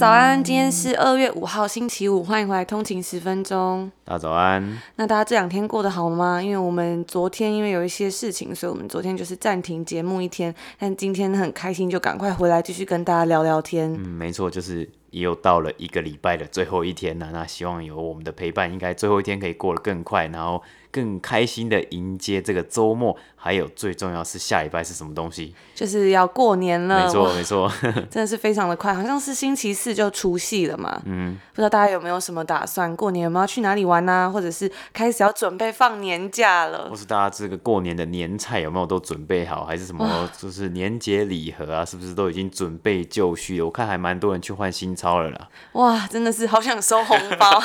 [0.00, 3.92] 早安，今天是二月五号星期五，欢迎回来通勤十分钟。
[4.02, 4.80] 大家早安。
[4.96, 6.42] 那大家这两天过得好吗？
[6.42, 10.54] 因为我们昨天因为有一些事情，所以我们昨天就是暂停节目一天。
[10.78, 13.92] 但今天很开心，就赶快回来继续跟大家聊聊天。
[13.92, 17.28] 嗯，没错，就是也有到了一个礼拜的最后一天了。
[17.30, 20.62] 那希望有我们的陪伴，应该最后一天可以过得更快，然后。
[20.90, 25.54] 更开心的迎接这个周末，还有最重要是下礼拜是什么东西？
[25.74, 27.04] 就是要过年了。
[27.04, 27.72] 没错，没错，
[28.10, 31.00] 真的是非常的快，好像是星期四就除夕了嘛。
[31.04, 32.94] 嗯，不知道大家有没有什么打算？
[32.96, 34.28] 过年有没有要去哪里玩啊？
[34.28, 36.90] 或者是开始要准备放年假了？
[36.90, 39.64] 或是大家这个过年的年菜有没有都准备好？
[39.64, 41.84] 还是什么就是年节礼盒啊？
[41.84, 43.62] 是不是都已经准备就绪？
[43.62, 45.48] 我看还蛮多人去换新钞了啦。
[45.74, 47.62] 哇，真的是好想收红包。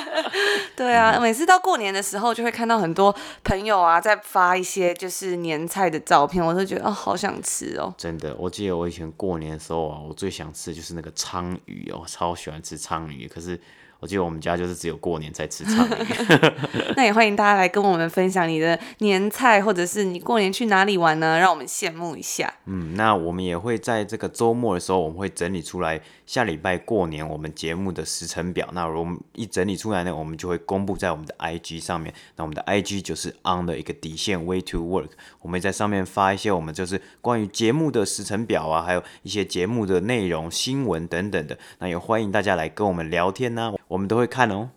[0.76, 2.52] 对啊，嗯、每次到过年的时候就会。
[2.58, 3.14] 看到很多
[3.44, 7.94] 朋友啊，在发一些就是年菜的照片，我都觉得哦，好想吃哦。
[7.96, 13.60] 真的，我记得我以前过年的时候啊，我最想吃就是那个鲳鱼哦，超喜欢吃鲳鱼，可是。
[14.00, 21.38] 我记得我们家就是只有过年才吃鯧鱼， 那也欢迎大家来跟我们分享你的年菜，或者是你过年去哪里玩呢？
[21.38, 22.54] 让我们羡慕一下。
[22.66, 28.68] 嗯，那我们也会在这个周末的时候，我们会整理出来下礼拜过年我们节目的时程表。
[28.72, 32.14] 那我们一整理出来呢，我们就会公布在我们的 IG 上面。
[32.36, 35.08] 那我们的 IG 就是 on 的一个底线 way to work，
[35.40, 41.58] 我们会在上面发一些我们就是关于节目的时程表啊，还有一些节目的内容、新闻等等的。
[41.80, 43.74] 那也欢迎大家来跟我们聊天呢、啊。
[43.88, 44.70] 我们都会看哦。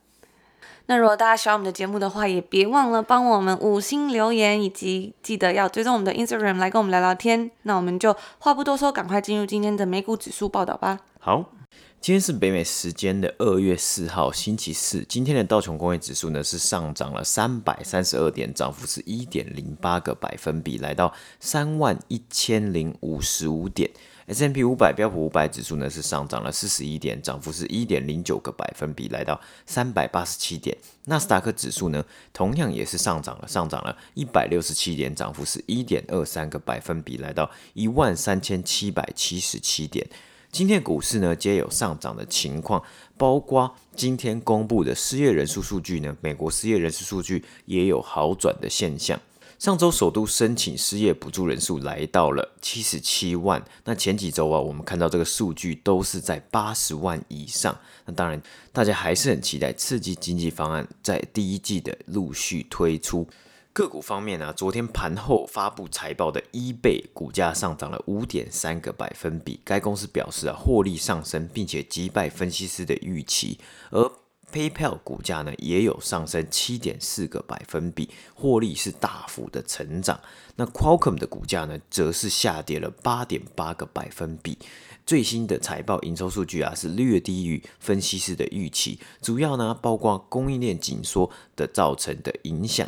[0.88, 7.50] 那如果大家喜欢我们的节目的话，也别忘了帮我们五星留言，以及记得要追踪我们的 Instagram 来跟我们聊聊天。
[7.64, 11.00] 那我们就话不多说，赶快进入今天的美股指数报道吧。
[11.20, 11.54] 好，
[12.02, 15.06] 今天是北美时间的二月四号，星期四。
[15.08, 23.90] 今天的道琼工业指数呢是上涨了三百三十二点，涨幅是一点零八个百分比，来到三万一千零五十五点。
[24.34, 30.78] S&P 五百标普五百指数呢是上涨了四十一点，涨幅是一点零九个百分比，来到三百八十七点。
[31.04, 40.08] 纳斯达克指数呢同样也是上涨了，上涨了一百六十七点，涨幅是一点二三个百分比，来到一万三千七百七十七点。
[40.50, 42.82] 今天股市呢皆有上涨的情况，
[43.18, 49.20] 包括今天公布的失业人数数据呢，美国失业人数数据也有好转的现象。
[49.62, 57.78] 上周首都申请失业补助人数来到了七十七万，那前几周啊，我们看到这个数据都是在八十万以上。
[58.06, 58.42] 那当然，
[58.74, 63.28] 大家还是很期待刺激经济方案在第一季的陆续推出。
[63.72, 73.60] 个股方面啊，昨天盘后发布财报的 eBay 股价上涨了五点三个百分比，该公司表示啊，获利上升，并且击败分析师的预期，
[73.92, 74.12] 而
[74.52, 80.20] PayPal 股价呢也有上升七点四个百分比，获利是大幅的成长。
[80.56, 84.58] 那 Qualcomm 的股价呢则是下跌了八点八个百分比。
[85.06, 92.88] 最新的财报营收数据啊是略低于分析师的预期，主要呢包括供应链紧缩的造成的影响。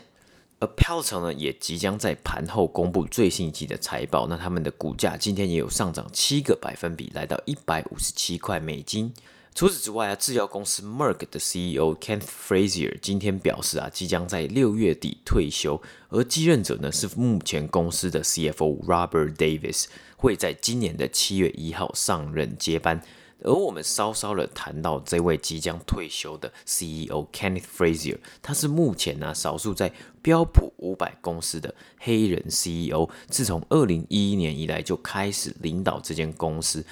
[0.59, 9.13] 而 p a l o 呢也即将在盘后公布最新一季的财报，那他们的股价今天也有上涨七个百分比，来到一百五十七块美金。
[9.55, 19.85] 除此之外啊，制药公司 Merck 的 CEO Kenneth Frazier 今天表示啊，即将在六月底退休，而继任者呢是目前公司的 CFO Robert Davis，
[20.17, 22.99] 会在今年的七月一号上任接班。
[23.43, 29.93] 而我们稍稍的谈到这位即将退休的 CEO Kenneth Frazier，他是目前呢少数在
[30.23, 36.83] 标普五百公司的黑人 CEO，自从二零一一年以来就开始领导这间公司。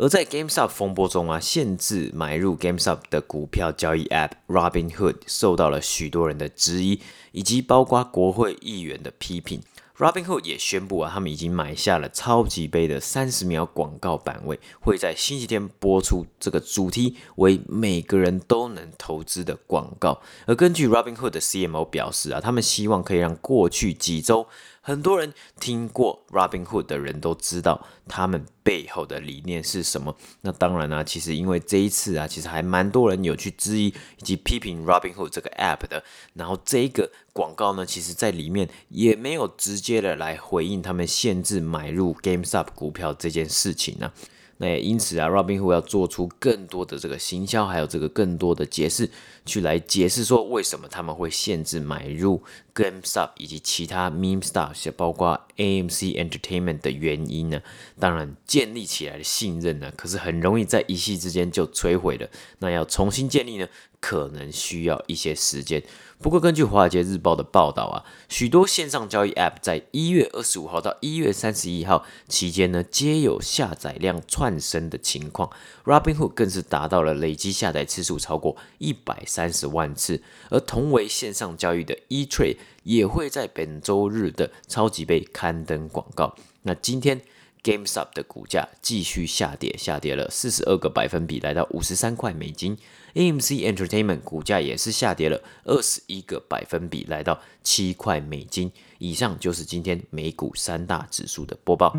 [0.00, 7.00] 而在 GameStop 风波中啊，限制买入 GameStop 的股票交易 App Robinhood 受到了许多人的质疑，
[7.32, 9.60] 以及包括国会议员的批评。
[9.96, 16.24] Robinhood 也宣布啊，他们已经买下了超级杯的三十秒广告版位，会在星期天播出。
[16.38, 20.22] 这个主题为每个人都能投资的广告。
[20.46, 24.46] 而根据 Robinhood 的 CMO 表示啊，他们希望可以让过去几周。
[24.88, 30.16] 很多人听过 Robinhood 的人都知道他们背后的理念是什么。
[30.40, 36.02] 那当然呢、其实因为这一次啊，其实还蛮多人有去质疑以及批评 Robinhood 这个 app 的。
[36.32, 44.10] 然后这个广告呢，其实在里面也没有直接的来回应他们限制买入 GameStop 股票这件事情呢、
[44.58, 49.08] 那也因此啊，Robinhood 要做出更多的这个行销，还有这个更多的解释，
[49.46, 52.42] 去来解释说为什么他们会限制买入
[52.74, 57.62] GameStop 以及其他 Meme Stocks，包括 AMC Entertainment 的原因呢？
[58.00, 62.28] 当然，建立起来的信任呢，可是很容易在一夕之间就摧毁了。
[62.58, 63.68] 那要重新建立呢，
[64.00, 65.82] 可能需要一些时间。
[66.20, 75.48] 不过，根据《华尔街日报》的报道啊，许多线上交易 App 在一月二十五号到一月三十一号期间呢，皆有下载量窜升的情况。
[75.84, 86.34] Robinhood 更是达到了累计下载次数超过一百三十万次，而同为线上交易的 eTrade 也会在本周日的超级杯刊登广告。
[86.62, 87.20] 那今天
[87.62, 92.76] GameStop 的股价继续下跌，下跌了四十二个百分比，来到五十三块美金。
[93.14, 98.70] AMC Entertainment 股价也是下跌了二十一个百分比，来到七块美金。
[98.98, 101.94] 以上就是今天美股三大指数的播报。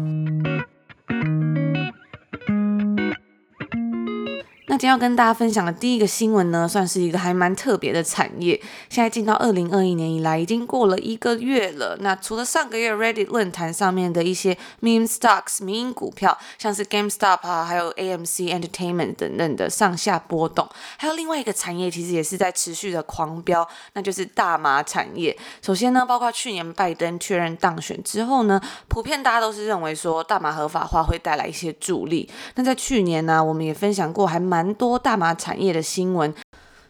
[4.80, 8.58] 今天要跟大家分享的第一个新闻呢，算是一个还蛮特别的产业。
[8.88, 11.98] 现在进到二零二一年以来，已经过了一个月了。
[12.00, 20.66] 那除了上个月 Reddit 论坛上面的一些 meme stocks 民营股票，像是 GameStop 啊，还有 AMC Entertainment 等等的上下波动，
[20.96, 25.38] 还有另外一个产业其实也是在持续的狂飙，那就是大麻产业。
[25.62, 32.30] 首先呢，包括去年拜登确认当选之后呢，普遍大家都是认为说大麻合法化会带来一些助力。
[32.56, 34.69] 那在去年呢，我们也分享过还蛮。
[34.74, 36.34] 多大麻产业的新闻。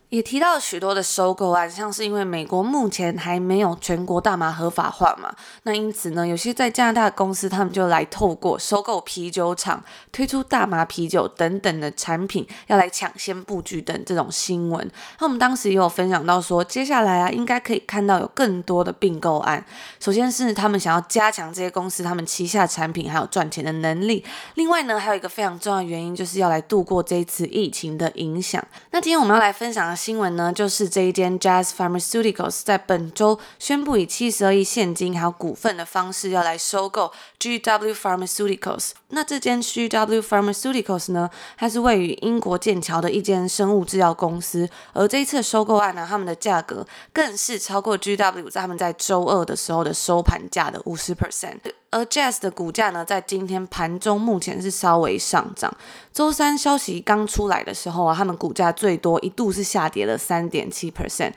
[0.09, 5.31] 也提到许多的收购案，像是因为美国目前还没有全国大麻合法化嘛，
[5.63, 14.89] 那因此呢，有些在加拿大的公司，他们就来透过收购啤酒厂、推出大麻啤酒等等的产品，要来抢先布局等这种新闻。
[15.19, 19.63] 那我们当时也有分享到说，接下来啊，应该可以看到有更多的并购案。
[19.99, 24.25] 首先是他们想要加强这些公司他们旗下产品还有赚钱的能力。
[24.55, 28.65] 另外呢，还有一个非常重要的原因，就是要来度过这一次疫情的影响。
[28.89, 29.98] 那今天我们要来分享的。
[29.99, 38.91] 新闻呢，就是这一间 Jazz Pharmaceuticals 在本周宣布以七十二亿现金还有股份的方式要来收购 GW Pharmaceuticals。
[39.09, 44.69] 那这间 GW Pharmaceuticals 呢，它是位于英国剑桥的一间生物制药公司。
[44.93, 51.59] 而这一次收购案呢，他们的价格更是超过 GW 在他们在周二的时候的收盘价的五十 percent。
[51.91, 55.75] 而 Jazz 的股价呢，在今天盘中目前是稍微上涨。
[56.19, 61.31] 周三消息刚出来的时候啊，他们股价最多一度是下跌了三点七 percent。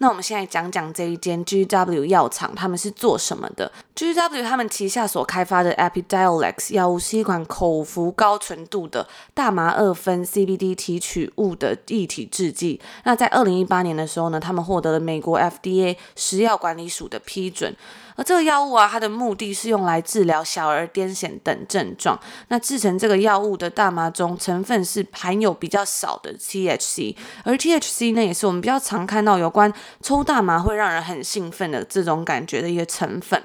[0.00, 12.80] 那我们现在讲讲这一间 GW 药厂，他们是做什么的？GW 他们旗下所开发的 Epidiolex 药物是一款口服高纯度的大麻二酚 CBD 提取物的液体制剂。
[13.02, 17.74] 那在二零一八年的时候呢，他们获得了美国 FDA 食药管理署的批准。
[18.14, 22.18] 而这个药物啊，它的目的是用来治疗小儿癫痫等症状。
[22.48, 27.14] 那制成这个药物的大麻中成分是含有比较少的 THC，
[27.44, 29.72] 而 THC 呢，也是我们比较常看到有关
[30.02, 33.40] 抽大麻会让人很兴奋的这种感觉的一个成分。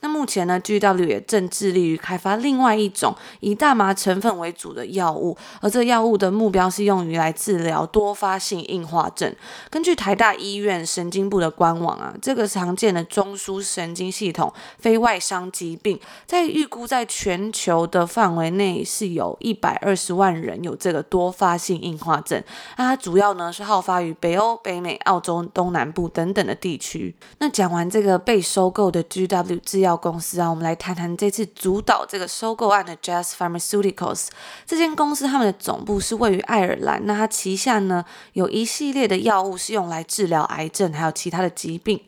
[0.00, 9.34] 那目前呢，GW 也正致力于开发另外一种以大麻成分为主的药物，而这药物的目标是用于来治疗多发性硬化症。
[9.68, 22.40] 根据台大医院神经部的官网啊，这个常见的中枢神经系统非外伤疾病，在预估在全球的范围内是有一百二十万人有这个多发性硬化症。
[22.76, 27.12] 那它主要呢是好发于北欧、北美、澳洲东南部等等的地区。
[27.38, 29.87] 那讲完这个被收购的 GW 制药。
[29.96, 34.28] 公司啊，我们来谈谈这次主导这个收购案的 Jazz Pharmaceuticals
[34.66, 37.04] 这间公司，他们的总部是位于爱尔兰。
[37.04, 42.00] 那它旗下呢有一系列的药物是用来治疗癌症，还有其他的疾病。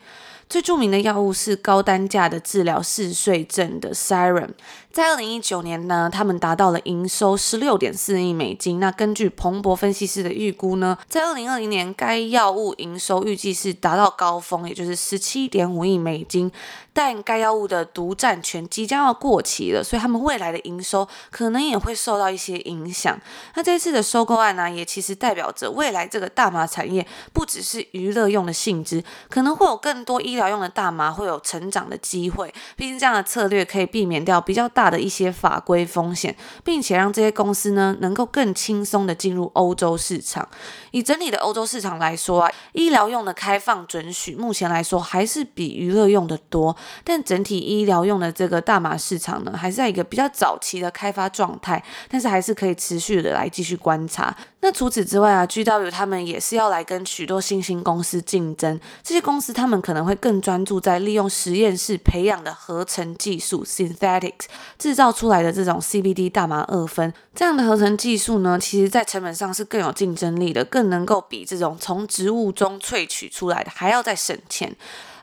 [0.48, 4.50] 最著名的药物是高单价的治疗嗜睡症的 Siren。
[4.92, 8.80] 在二零一九年呢，他们达到了营收十六点四亿美金。
[8.80, 16.50] 那根据彭博分析师的预估呢，在二零二零年该药物营收预计是达到高峰，也就是十七点五亿美金。
[16.92, 23.16] 但该药物的独占权即将要过期了，所以他们未来的营收可能也会受到一些影响。
[23.54, 32.52] 那这次的收购案呢，也其实代表着未来这个大麻产业不只是娱乐用的性质，可能会有更多医疗用的大麻会有成长的机会。
[32.76, 34.79] 毕竟这样的策略可以避免掉比较大。
[34.80, 36.34] 大的一些法规风险，
[36.64, 40.48] 并且让这些公司呢能够更轻松的进入欧洲市场。
[40.92, 46.74] 以整体的欧洲市场来说啊，医疗用的开放准许目前来说还是比娱乐用的多。
[47.04, 54.34] 但整体医疗用的这个大麻市场呢，还是在一个比较早期的开发状态，但是还是可以持续的来继续观察。
[54.62, 64.44] 那除此之外啊，GW 他们也是要来跟许多新兴公司竞争，这些公司他们可能会更专注在利用实验室培养的合成技术 （synthetics）
[64.78, 74.76] 制造出来的这种 CBD 大麻二酚，这样的合成技术呢，其实在成本上是更有竞争力的，更能够比这种从植物中萃取出来的还要再省钱。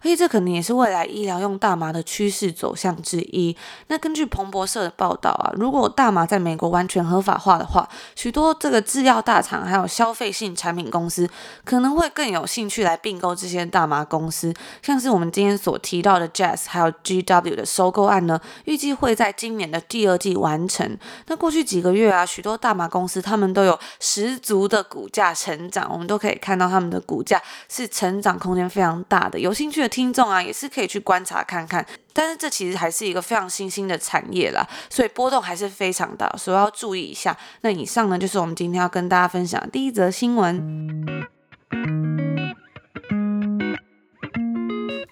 [0.08, 3.54] 所以这可能也是未来医疗用大麻的趋势走向之一。
[3.88, 7.86] 那根据彭博社的报道啊，如果大麻在美国完全合法化的话，
[8.16, 11.30] 许多这个制药大厂还有消费性产品公司
[11.66, 14.54] 可能会更有兴趣来并购这些大麻公司。
[14.82, 20.98] 像是我们今天所提到的 Jazz 还有 GW 的收购案呢，预计会在今年的第二季完成。
[21.26, 29.38] 那过去几个月啊，许多大麻公司他们都有十足的股价成长，我们都可以看到他们的股价是成长空间非常大的。
[29.38, 37.36] 有兴趣的听众啊，也是可以去观察看看，但是这其实还是一个非常新兴的产业啦，所以波动还是非常大，所以要注意一下。
[37.62, 41.18] 那以上呢，就是我们今天要跟大家分享的第一则新闻。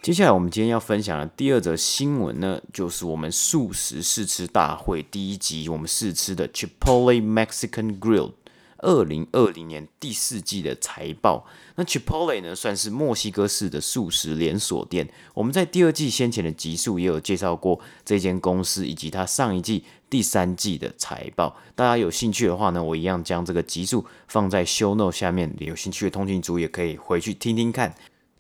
[0.04, 8.34] 接下来我们今天要分享的第二则新闻呢，就是我们素食试吃大会第一集，我们试吃的 Chipotle Mexican Grill。
[8.86, 11.44] 二零二零年第四季的财报，
[11.76, 15.10] 那 Chipotle 呢，算是墨西哥式的素食连锁店。
[15.34, 21.58] 我们在第二季先前的集数也有介绍过这间公司以及它上一季第三季的财报。
[21.74, 27.96] 大家有兴趣的话呢，我一样将这个集数放在 Show Note 下面，有兴趣的通讯组也可以回去听听看。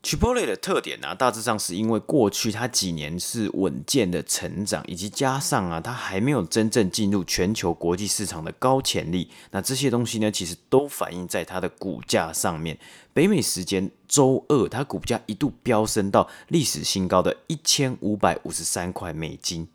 [0.05, 9.31] Chipotle 的特点啊，大致上是因为过去它几年是稳健的成长，以及加上啊，它还没有真正进入全球国际市场的高潜力。
[9.50, 12.77] 那这些东西呢，其实都反映在它的股价上面。
[13.13, 19.67] 北美时间周二，它股价一度飙升到历史新高的一千五百五十三块美金。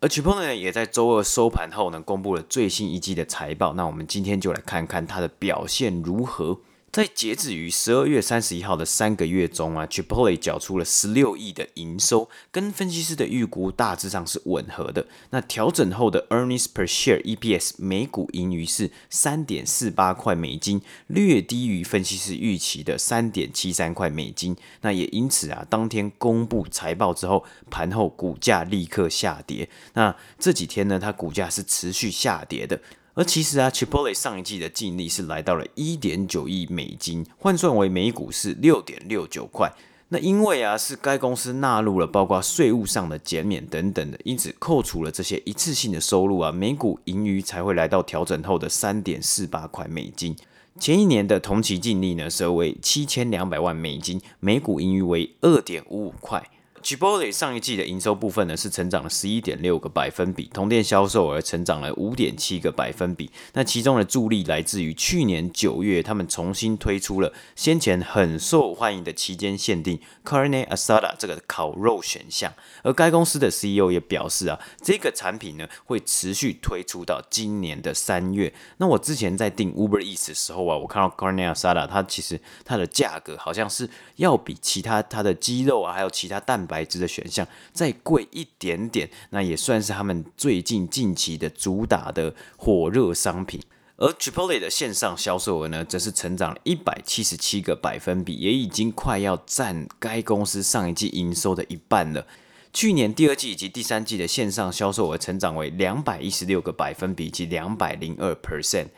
[0.00, 3.72] 而 Chipotle，也在周二收盘后呢，公布了最新一季的财报。
[3.72, 6.58] 那我们今天就来看看它的表现如何。
[6.90, 15.06] 在截止于十二月三十一号的三个月中啊，Chipotle 缴出了十六亿的营收，跟分析师的预估大致上是吻合的。
[15.30, 24.56] 那调整后的 earnings per share EPS 每股盈余是三点四八块美金，略低于分析师预期的三点七三块美金。
[24.80, 29.68] 那也因此啊，当天公布财报之后，盘后股价立刻下跌。
[29.92, 32.80] 那这几天呢，它股价是持续下跌的。
[33.18, 39.74] 而其实啊，Chipotle 上一季的净利是来到了一点九亿美金，换算为每股是六点六九块。
[40.10, 50.36] 那因为啊，是该公司纳入了包括税务上的减免等等的，因此扣除了这些一次性的收入啊，每股盈余才会来到调整后的三点四八块美金。
[50.78, 56.48] 前一年的同期净利呢，则为七千两百万美金，每股盈余为二点五五块。
[56.82, 63.30] Chipotle 上一季的营收部分呢，是成长了十一点六个百分比，同店销售额成长了五点七个百分比。
[63.54, 72.52] 那其中的助力来自于去年九月，他们重新推出了先前很受欢迎的期间限定 Carne Asada 这个烤肉选项。
[72.82, 78.52] 而该公司的 CEO 也表示啊，这个产品呢会持续推出到今年的三月。
[78.78, 93.60] 那我之前在订 Uber Eats 的时候啊，我看到 Carne Asada 它其实它的价格好像是要比其他它的鸡肉啊，还有其他蛋白质的选项再贵一点点，那也算是他们最近近期的主打的火热商品。
[93.96, 102.24] 而 Chipotle 的线上销售额呢，则是成长了一百七十七个百分比，也已经快要占该公司上一季营收的一半了。
[102.72, 108.88] 去年第二季以及第三季的线上销售额成长为两百一十六个百分比及两百零二 percent。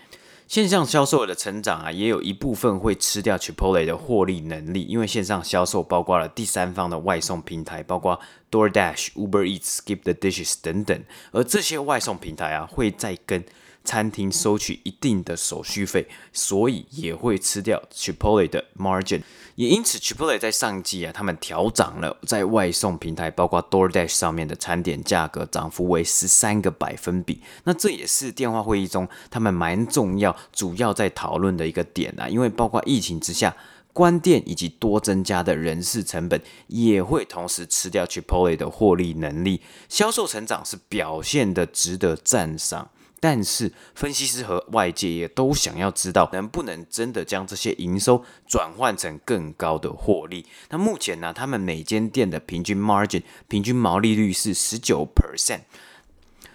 [0.51, 8.19] 线上销售的成长啊，也有一部分会吃掉 Chipotle 的获利能力，因为线上销售包括了第三方的外送平台，包括
[8.51, 13.45] DoorDash、Uber Eats、Skip the Dishes 等等，而这些外送平台啊，会再跟
[13.85, 19.23] 餐厅收取一定的手续费，所以也会吃掉 Chipotle 的 margin。
[19.61, 27.43] 也因此，Chipotle 在上季啊，他们调涨了在外送平台，包括 DoorDash 上面的餐点价格，涨幅为十三个百分比。
[27.65, 33.55] 那这也是电话会议中他们蛮重要、主要在讨论的一个点啊，因为包括疫情之下
[33.93, 39.61] 关店以及多增加的人事成本，也会同时吃掉 Chipotle 的获利能力。
[39.91, 42.89] 销售成长是表现的值得赞赏。
[43.21, 50.47] 但是，分析师和外界也都想要知道，能不能真的将这些营收转换成更高的获利？
[50.71, 55.61] 那目前呢，他们每间店的平均 margin 平均毛利率是十九 percent。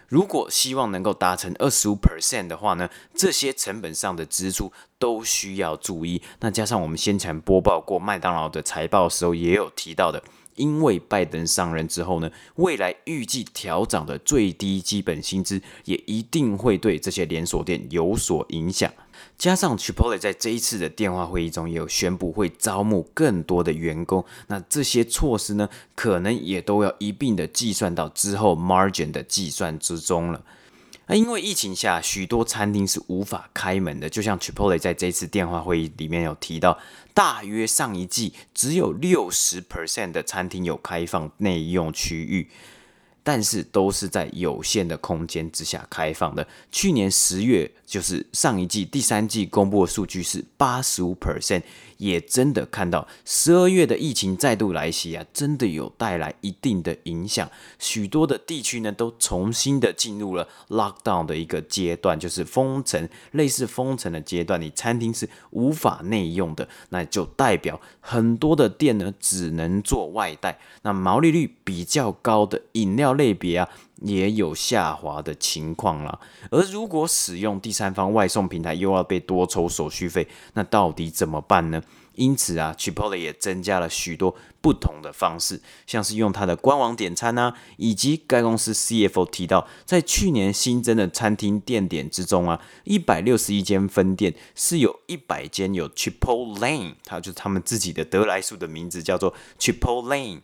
[0.08, 6.22] 如果希望能够达成二十五 percent 的话呢，这些成本上的支出都需要注意。
[6.40, 10.24] 那加上我们先前播报过麦当劳的财报时候，也有提到的。
[10.56, 18.92] 因为拜登上任之后呢，未来预计调涨的最低基本薪资也一定会对这些连锁店有所影响。
[19.38, 30.42] 加上 Chipotle 在这一次的电话会议中也有宣布会招募更多的员工，那这些措施呢，可能也都要一并的计算到之后 margin 的计算之中了。
[31.08, 36.80] 那因为疫情下，许多餐厅是无法开门的，就像 Chipotle 在这次电话会议里面有提到，
[37.14, 42.50] 大约上一季只有六十 percent 的餐厅有开放内用区域。
[43.26, 46.48] 但是都是在有限的空间之下开放的。
[46.72, 51.64] 去年十月，就是上一季第三季公布的数据是八十五 percent。
[51.98, 57.50] 也真的看到十二月的疫情再度来袭啊，真的有带来一定的影响。
[57.80, 64.62] 许多的地区呢，都重新的进入了 lockdown 的一个阶段，就是封城，类似封城的阶段。
[64.62, 70.60] 你餐厅是无法内用的，那就代表很多的店呢，只能做外带。
[70.82, 73.70] 那毛利率比较高的饮料类别啊，
[74.02, 76.20] 也有下滑的情况啦。
[76.52, 81.82] 而如果使用第三方外送平台，又要被多抽手续费，那到底怎么办呢？
[82.14, 100.40] 因此啊，Chipotle 也增加了许多不同的方式，像是用它的官网点餐啊，以及该公司 CFO 提到，在去年新增的餐厅店点之中啊，一百六十一间分店是有一百间有 Chipotle，它就是他们自己的得来速的名字叫做 Chipotle。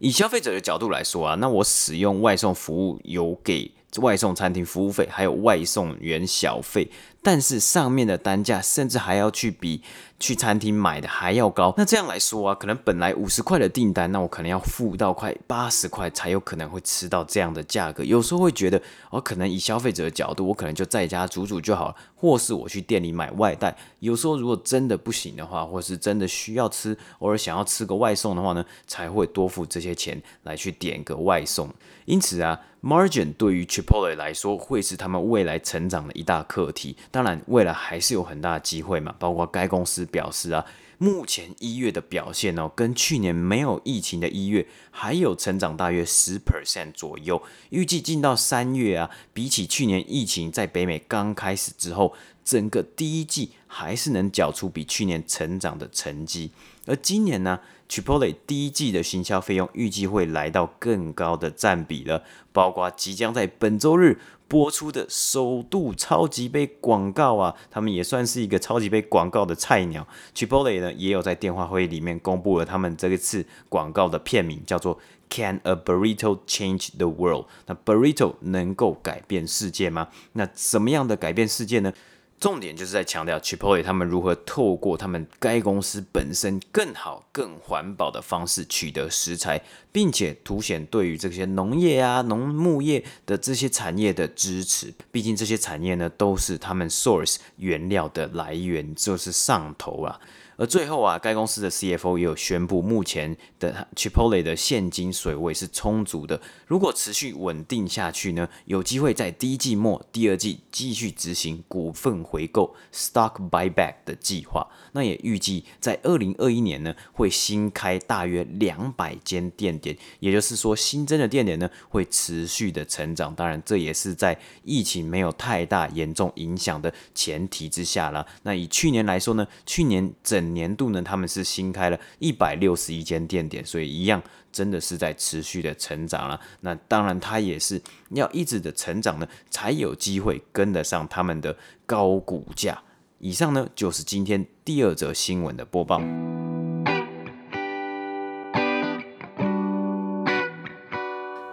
[0.00, 6.90] 以消费者的角度来说啊，那我使用外送服务有给外送餐厅服务费，还有外送员小费。
[7.22, 9.82] 但是上面的单价甚至还要去比
[10.18, 11.74] 去餐厅买的还要高。
[11.76, 18.02] 那这样来说啊，可能本来五十块的订单，那我可能要付到快八十块才有可能会吃到这样的价格。
[18.04, 23.76] 有时候会觉得，哦，可能以消费者的角度，我可能就在家煮煮就好了，或是我去店里买外带。
[23.98, 31.68] 有时候如果真的不行的话，或是真的需要吃，偶尔想要吃个外送的话呢，才会多付这些钱来去点个外送。
[32.06, 36.96] 因此啊，margin 对于 Chipotle 来说会是他们未来成长的一大课题。
[37.10, 39.14] 当然，未来还是有很大的机会嘛。
[39.18, 40.64] 包括该公司表示啊，
[40.96, 47.42] 目前一月的表现哦，跟去年没有疫情的一月还有成长大约十 percent 左右。
[47.70, 52.14] 预计进到三月啊，比起去年疫情在北美刚开始之后，
[52.44, 56.52] 整个第一季还是能缴出比去年成长的成绩。
[56.86, 64.20] 而今年呢，Chipotle 第一季的行销费用预计会来到更高的占比了，包括即将在本周日。
[64.50, 70.04] 播出的首度超级杯广告啊，他们也算是一个超级杯广告的菜鸟。
[70.34, 77.46] Chipotle 呢，也有在电话会议里面公布了他们这一次广告的片名，叫做 Can a burrito change the world？
[77.66, 80.08] 那 burrito 能够改变世界吗？
[80.32, 81.92] 那怎么样的改变世界呢？
[82.40, 89.60] 重点就是在强调 Chipotle 他们如何透过他们该公司本身更好、更环保的方式取得食材，
[89.92, 94.94] 并且凸显对于这些农业啊、农牧业的这些产业的支持。
[95.12, 100.18] 毕竟这些产业呢，都是他们 source 原料的来源，就是上头啊。
[100.60, 106.38] 而最后啊，该公司的 CFO 也有宣布，目前的 Chipotle 的现金水位是充足的。
[106.66, 114.68] 如果持续稳定下去呢，有机会在第一季末、第二季继续执行股份回购 （stock buyback） 的计划。
[114.92, 123.34] 那也预计在二零二一年呢，会新开大约两百间店点，也就是说，新增的店点呢会持续的成长。
[123.34, 128.26] 当然，这也是在疫情没有太大严重影响的前提之下啦。
[128.42, 136.40] 那以去年来说呢，去年整年度呢，他们是新开了一百六十一间店点，所以一样真的是在持续的成长了。
[136.60, 142.82] 那当然，它也是要一直的成长呢，才有机会跟得上他们的高股价。
[143.18, 146.00] 以上呢，就是今天第二则新闻的播报。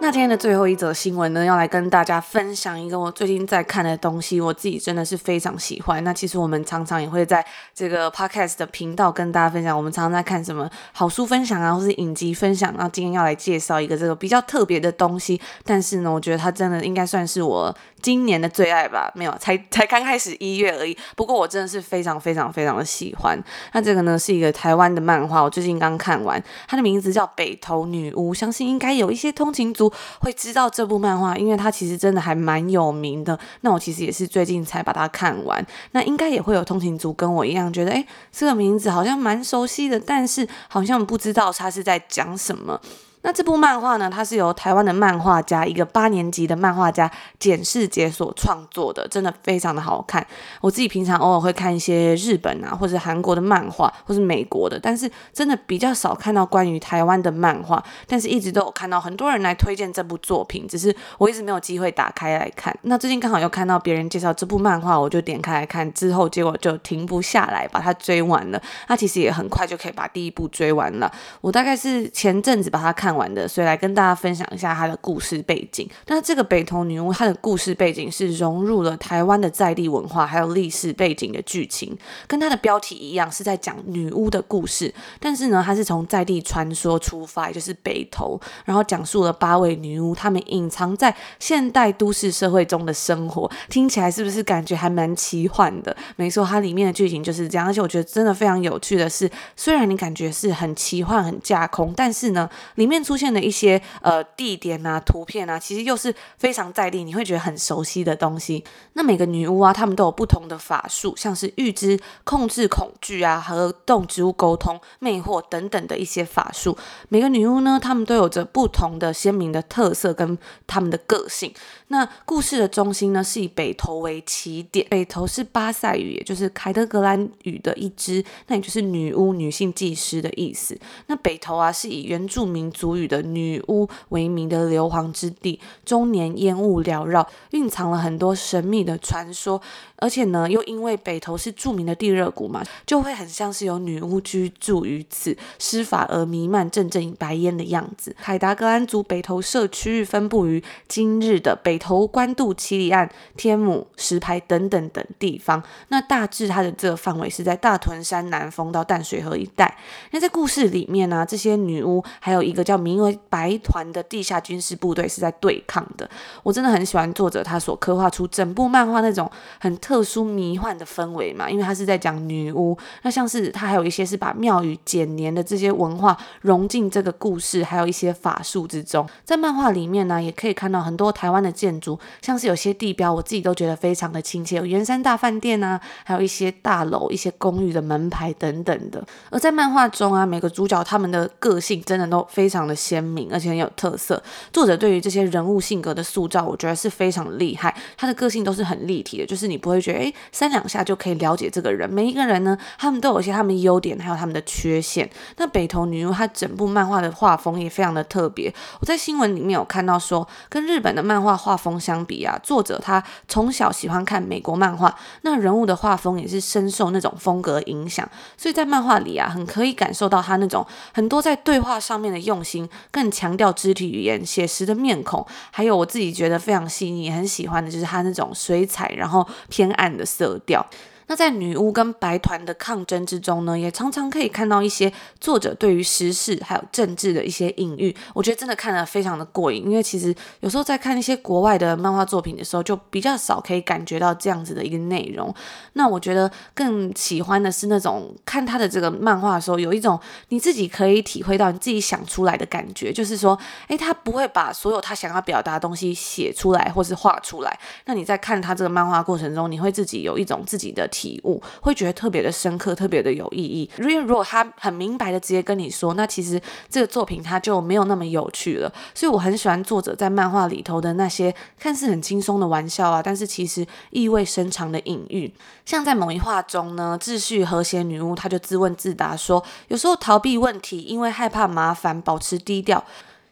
[0.08, 6.02] 那今天的最后一则新闻呢，要来跟大家分享一个我最近在看的东西，我自己真的是非常喜欢。
[6.02, 7.44] 那其实我们常常也会在
[7.74, 12.74] 这个 podcast 的频道跟大家分享，我们常常在看什么好书分享啊，或是影集分享。
[12.78, 19.12] 那今天要来介绍一个这个比较特别的东西，但是呢，我觉得它真的应该算是我今年的最爱吧。
[19.14, 20.96] 没有，才才刚开始一月而已。
[21.16, 23.38] 不过我真的是非常非常非常的喜欢。
[23.74, 29.92] 那这个呢是一个台湾的漫画，我最近刚看完，它的名字叫《北投女巫》，相信应该有一些通勤族。
[30.20, 33.38] 会知道这部漫画，因为它其实真的还蛮有名的。
[33.62, 35.64] 那我其实也是最近才把它看完。
[35.92, 42.80] 那应该也会有通勤族跟我一样，觉得诶，这个名字好像蛮熟悉的，但是好像不知道它是在讲什么。
[43.22, 50.24] 那这部漫画呢，它是由台湾的漫画家，一个八年级的漫画家简世杰所创作的，真的非常的好看。
[50.60, 57.82] 我自己平常偶尔会看一些日本啊，或者韩国的漫画，或是美国的，但是真的比较少看到关于台湾的漫画。
[58.06, 62.74] 但是一直都有看到很多人来推荐这部作品，只是我一直没有机会打开来看。
[62.82, 68.62] 那最近刚好又看到别人介绍这部漫画，我就点开来看，之后结果就停不下来，把它追完了。
[68.86, 71.10] 那其实也很快就可以把第一部追完了。
[71.40, 75.88] 我大概是前阵子把它看看完的，所以来跟大家分享一下它的故事背景。
[76.08, 84.92] 那这个北投女巫，它的故事背景是融入了台湾的在地文化还有历史背景的剧情，跟它的标题一样，是在讲女巫的故事。
[85.18, 93.50] 但是呢，它是从在地传说出发，就是北投，然后讲述了八位女巫，她们隐藏在现代都市社会中的生活。
[93.70, 95.96] 听起来是不是感觉还蛮奇幻的？
[96.16, 97.66] 没错，它里面的剧情就是这样。
[97.66, 108.64] 而且我觉得真的非常有趣的是，虽然你感觉是很奇幻、很架空，但是呢，里面出现的一些呃地点啊、图片啊，其实又是非常在地，你会觉得很熟悉的东西。
[108.94, 116.76] 那每个女巫啊，她们都有不同的法术，像是预知、控制恐惧啊，和动植物沟通、魅惑等等的一些法术。
[117.08, 121.52] 每个女巫呢，她们都有着不同的鲜明的特色跟她们的个性。
[121.88, 124.86] 那故事的中心呢，是以北投为起点。
[124.90, 130.78] 北投是巴塞语，也就是凯德格兰语的一支，那也就是女巫、女性祭师的意思。
[131.06, 139.60] 那北投啊，是以原住民族语的女巫为名的硫磺之地，终年烟雾缭绕，蕴藏了很多神秘的传说。
[140.00, 148.14] 而且呢，又因为北投是著名的地热谷嘛，就会很像是有女巫居住于此，施法而弥漫阵阵白烟的样子。
[148.16, 155.60] 海达格兰族北投社区域分布于今日的北投、关渡、七里岸、天母、石牌等等等地方。
[155.88, 159.76] 那大致它的这个范围是在大屯山南峰到淡水河一带。
[160.12, 166.08] 那在故事里面呢、这些女巫还有一个叫名为白团的地下军事部队是在对抗的。
[166.42, 169.76] 我真的很喜欢作者他所刻画出整部漫画那种很。
[169.88, 179.08] 特殊迷幻的氛围嘛，因为他是在讲女巫，那像是他还有一些是把庙宇简年的这些文化融进这个故事，还有一些法术之中。
[179.24, 189.02] 在漫画里面呢，也可以看到很多台湾的建筑，像是有些地标，我自己都觉得非常的亲切，有圆山大饭店啊，还有一些大楼、一些公寓的门牌等等的。
[189.30, 194.22] 而在漫画中啊，每个主角他们的个性真的都非常的鲜明，而且很有特色。
[194.52, 199.78] 作者对于这些人物性格的塑造，我觉得是非常厉害，他的个性都是很立体的，就是你不会。
[199.78, 201.88] 觉得诶，三两下就可以了解这个人。
[201.88, 205.08] 每一个人呢，他们都有一些他们优点，还有他们的缺陷。
[205.36, 208.52] 那北投女巫，她整部漫画的画风也非常的特别。
[208.80, 218.08] 我在新闻里面有看到说，跟日本的漫画画风相比啊，作者他从小喜欢看美国漫画，那人物的画风也是深受那种风格影响。
[218.36, 222.57] 所以在漫画里啊，很可以感受到他那种很多在对话上面的用心，
[222.90, 229.68] 更强调肢体语言、写实的面孔，还有我自己觉得非常细腻、很喜欢的就是它那种水彩，然后偏。
[229.78, 230.66] 暗的色调。
[231.08, 239.64] 那在女巫跟白团的抗争之中呢，也常常可以看到一些作者对于时事还有政治的一些隐喻，我觉得真的看得非常的过瘾。
[239.64, 245.34] 因为其实有时候在看一些国外的漫画作品的时候，就比较少可以感觉到这样子的一个内容。
[245.72, 257.58] 那我觉得更喜欢的是那种看他的这个漫画的时候，有一种你自己可以体会到你自己想出来的感觉，就是说，诶，他不会把所有他想要表达的东西写出来或是画出来。
[257.86, 260.86] 那你在看他这个漫画过程中，你会自己有一种自己的。
[260.98, 263.70] 体悟会觉得特别的深刻，特别的有意义。
[263.78, 268.72] 因为如果他很明白的直接跟你说，那其实这个作品它就没有那么有趣了。
[268.94, 275.32] 所以我很喜欢作者在漫画里头的那些看似很轻松的玩笑啊，但是其实意味深长的隐喻。
[275.64, 282.82] 像在某一话中呢，秩序和谐女巫她就自问自答说，有时候逃避问题，因为害怕麻烦，保持低调。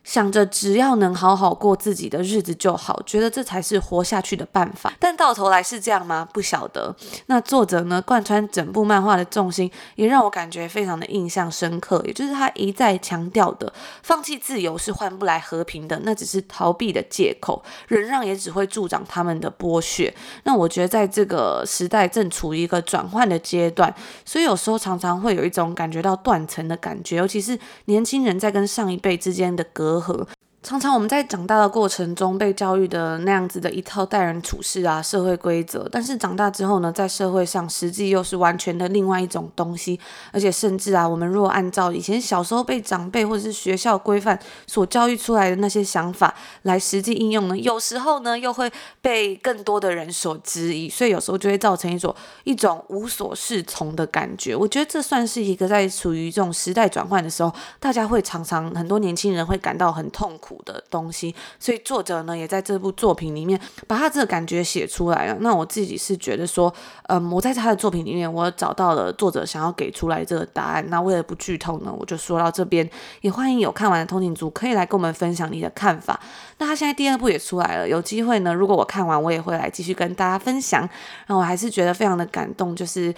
[0.07, 4.93] 想着只要能好好过自己的日子就好，觉得这才是活下去的办法。
[5.01, 6.27] 但到头来是这样吗？
[6.33, 6.95] 不晓得。
[7.27, 12.01] 那作者呢，贯穿整部漫画的重心，也让我感觉非常的印象深刻。
[12.07, 13.73] 也就是他一再强调的，
[14.05, 17.61] 放弃自由是换不来和平的，那只是逃避的借口。
[17.89, 20.15] 忍让也只会助长他们的剥削。
[20.45, 23.93] 那我觉得在这个时代正处于一个转换的阶段，
[24.25, 29.96] 所以有时候常常会有一种感觉到断层的感觉，尤其是年轻人在跟上一辈之间的隔。
[30.01, 30.27] 和
[30.67, 40.01] 常常我们在长大的过程中被教育的那样子的一套待人处事啊，社会规则，但是长大之后呢，在社会上实际又是完全的另外一种东西，
[40.33, 48.69] 而且甚至啊，我们若按照以前小时候被长辈或者是学校规范所教育出来的那些想法来实际应用呢，有时候呢又会
[49.01, 54.57] 被更多的人所质疑，所以有时候就会造成一种一种无所适从的感觉。
[54.57, 65.37] 我觉得这算是一个在处于这种时代转换的时候，大家会常常很多年轻人会感到很痛苦的东西，所以作者呢也在这部作品里面把他这个感觉写出来了。
[65.41, 66.73] 那我自己是觉得说，
[67.09, 70.85] 嗯，我在他的作品里面，我找到了作者想要给出来这个答案。
[70.89, 72.89] 那为了不剧透呢，我就说到这边，
[73.21, 76.19] 也欢迎有看完的通勤族可以来跟我们分享你的看法。
[76.59, 80.89] 那他现在第二部也出来了，有机会呢，如果我看完，我也会来继续跟大家分享。
[81.27, 83.15] 那我还是觉得非常的感动，就是。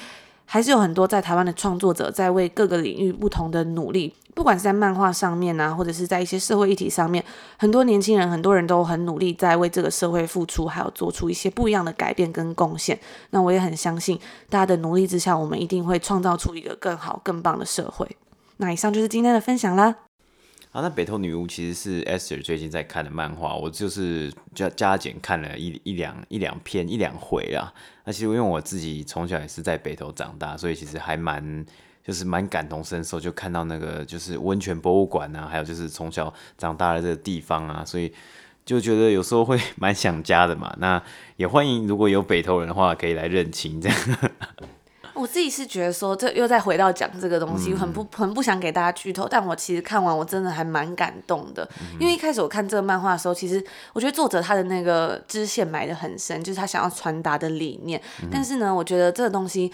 [0.51, 7.23] 还是有很多在台湾的创作者在为各个领域不同的努力，不管是在漫画上面啊，或者是在一些社会议题上面，
[7.59, 12.99] 很多年轻人，很多人都很努力在为这个社会付出，还有做出一些不一样的改变跟贡献。
[13.29, 18.09] 那我也很相信，大家的努力之下，我们一定会创造出一个更好、更棒的社会。
[18.57, 20.08] 那以上就是今天的分享啦。
[20.83, 27.73] 那北投女巫其实是 Esther 最近在看的漫画，我就是加加减看了一一两一两篇一两回啦。
[28.05, 31.65] 那其实因为我自己从小也是在北投长大，所以其实还蛮
[32.05, 38.13] 就是蛮感同身受，就看到那个就是温泉博物馆啊，还有就是从小长大的这个地方啊，所以
[38.65, 40.75] 就觉得有时候会 蛮想家的嘛。
[40.79, 41.03] 那
[41.37, 43.99] 也欢迎如果有北投人的话，可以来认亲这样。
[45.19, 49.27] 我自己是觉得说，这又再回到讲这个东西，很不很不想给大家剧透。
[49.29, 51.69] 但我其实看完，我真的还蛮感动的。
[51.99, 58.01] 因为一开始我看这个漫画的时候，其实我觉得作者他的那个支线埋的很深，就是他想要传达的理念。
[58.31, 59.73] 但是呢，我觉得这个东西。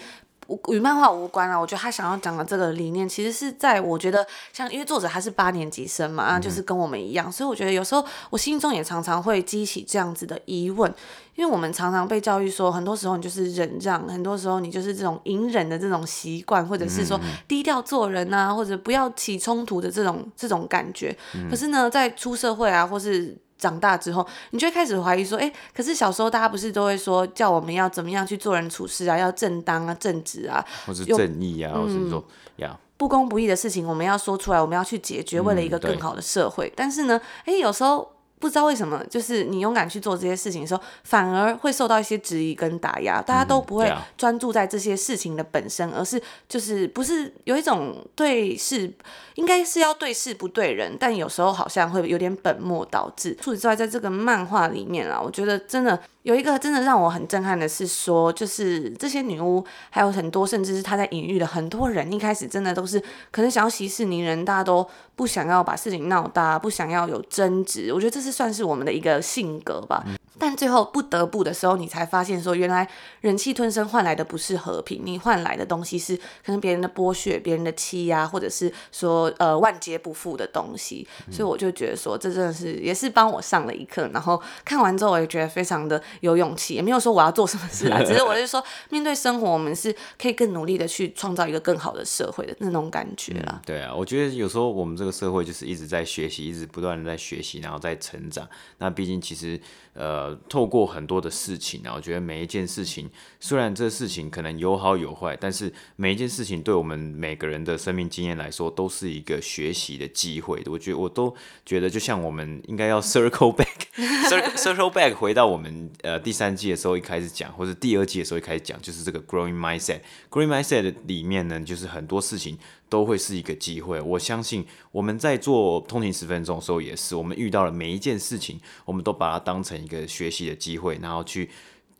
[0.69, 10.93] 与漫画无关啊，我觉得他想要讲的这个理念，其实是在我觉得像，因为作者他是八年级生嘛，啊，就是跟我们一样，所以我觉得有时候我心中也常常会激起这样子的疑问，
[11.35, 21.15] 因为我们常常被教育说，很多时候你就是忍让，很多时候你就是这种隐忍的这种习惯，或者是说低调做人啊，或者不要起冲突的这种这种感觉。
[21.49, 32.23] 可是呢，在出社会啊，或是长大之后，你就会开始怀疑说，哎，可是小时候大家不是都会说，叫我们要怎么样去做人处事啊，要正当啊，正直啊，或是正义啊，或是说
[32.57, 36.71] 呀，不公不义的事情我们要说出来，我们要去解决，为了一个更好的社会。
[36.75, 38.14] 但是呢，哎，有时候。
[38.39, 43.21] 不知道为什么，就是你勇敢去做这些事情的时候，反而会受到一些质疑跟打压。
[43.21, 48.91] 大家都不会专注在这些事情的本身，而是就是不是有一种对事，
[49.35, 53.35] 应该是要对事不对人，但有时候好像会有点本末倒置。
[53.41, 55.99] 除此之外，在这个漫画里面啊，我觉得真的。
[56.25, 67.93] 有一个真的让我很震撼的是说，就是这些女巫还有很多，甚至是她在隐喻的很多人，一开始真的都是可能想要息事宁人，大家都不想要把事情闹大，不想要有争执。
[67.93, 70.03] 我觉得这是算是我们的一个性格吧。
[70.37, 72.87] 但最后不得不的时候，你才发现说，原来
[73.21, 81.07] 忍气吞声换来的不是和平，你换来的东西是可能别人的剥削、别人的欺压，或者是说呃万劫不复的东西。
[81.31, 84.09] 所以我就觉得说，这真的是也是帮我上了一课。
[84.13, 93.53] 然后看完之后，我也觉得非常的有勇气，也没有说我要做什么事啊， 只是我就说，面对生活，我们是可以更努力的去创造一个更好的社会的那种感觉啦。
[93.53, 98.47] 嗯，对啊，我觉得有时候我们这个社会就是一直在学习，一直不断的在学习，然后在成长。
[98.79, 99.59] 那毕竟其实。
[99.95, 110.61] 呃，透过很多的事情啊，我觉得每一件事情，虽然这事情可能有好有坏，但是每一件事情对我们每个人的生命经验来说，都是一个学习的机会。
[110.65, 111.33] 我觉得我都
[111.65, 120.01] 觉得，就像我们应该要 circle back，circle circle back 回到我们呃第三季的时候一开始讲，或者第二季的时候一开始讲，就是这个 growing mindset。
[120.29, 122.57] growing mindset 里面呢，就是很多事情。
[122.89, 123.99] 都会是一个机会。
[123.99, 131.49] 我相信我们在做通勤十分钟的时候也是，我们遇到了每一件事情，我们都把它当成一个学习的机会，然后去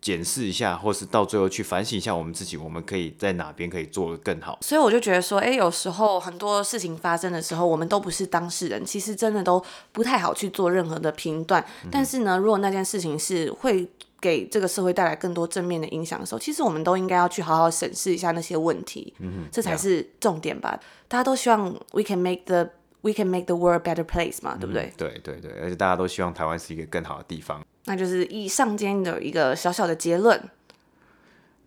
[0.01, 4.57] 检视一下，或是到最后去反省一下我们自己，我们可以在哪边可以做得更好。
[4.61, 11.65] 所以我就觉得说，诶，有时候很多事情发生的时候，我们都不是当事人，其实真的都不太好去做任何的评断。
[11.91, 13.87] 但是呢，如果那件事情是会。
[14.21, 20.79] 给这个社会带来更多正面的影响的时候，其实我们都应该要去好好审视一下那些问题，嗯，这才是重点吧。
[21.07, 22.69] 大家都希望 we can make the
[23.01, 24.93] we can make the world a better place 嘛，嗯、对不对？
[24.97, 27.63] 对对对，而且大家都希望台湾是一个更好的地方。
[27.85, 30.41] 那就是以上今天的一个小小的结论。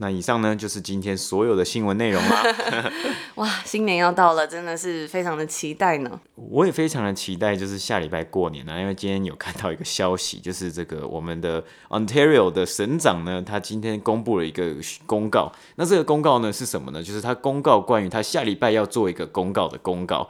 [0.00, 2.44] 那以上呢，就是今天所有的新闻内容啦。
[3.34, 6.20] 哇，新年要到了，真的是非常的期待呢。
[6.36, 15.50] 我也非常的期待，就是下礼拜过年啊，因为今天有看到一个消息，就是这个我们的 Ontario 的省长呢，他今天公布了一个公告。
[15.74, 17.02] 那这个公告呢是什么呢？
[17.02, 20.28] 就是他公告关于他下礼拜要做一个公告的公告。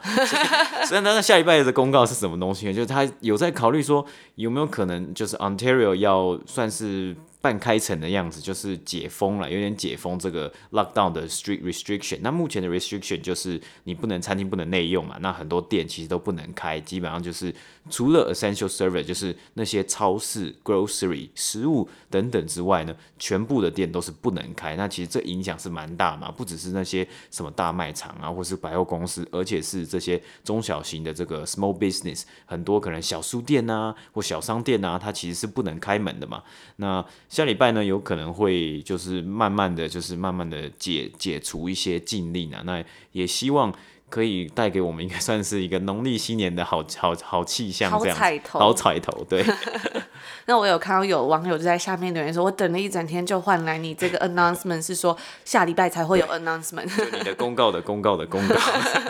[0.87, 2.73] 所以， 那下礼拜的公告是什么东西呢？
[2.73, 4.03] 就是他有在考虑说，
[4.33, 7.15] 有没有可能就是 Ontario 要算是。
[7.41, 12.19] 半开城的样子，就是解封了，有点解封这个 lockdown 的 street restriction。
[12.21, 17.53] 那目前的 restriction 就是你不能餐厅不能内用嘛，那很多店其实都不能开，基本上就是
[17.89, 24.75] 除了 essential service，就是那些超市、grocery 食物等等之外呢，全部的店都是不能开。
[24.75, 36.43] 那其实这影响是蛮大嘛，不只是那些什么大卖场啊，或是百货公司，而且是这些中小型的这个 small business，很多可能小书店啊或小商店啊，它其实是不能开门的嘛。
[36.77, 43.73] 那下礼拜呢，有可能会就是慢慢的就是慢慢的解解除一些禁令啊，那也希望
[44.09, 49.45] 可以带给我们应该算是一个农历新年的好 好好气象，这样好彩头，好彩头，对。
[50.45, 58.55] 那我有看到有网友就在下面留言说，我等了一整天就换来你这个 announcement，是说下礼拜才会有 announcement，就你的公告的公告的公告。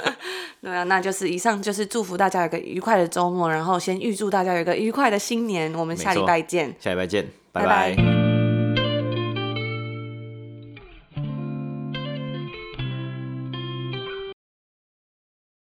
[0.61, 7.25] 对啊，那就是以上就是祝福大家有个愉快的周末，然后先预祝大家有个愉快的新年，我们下礼拜见，下礼拜见。
[7.51, 8.28] 拜拜。